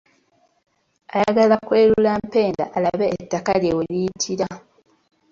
[1.15, 4.47] Ayagala kwerula mpenda alabe ettaka lye we liyitira.